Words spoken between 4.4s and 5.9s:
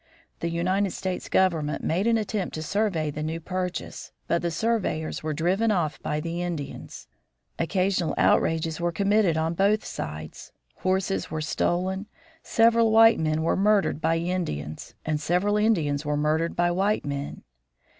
the surveyors were driven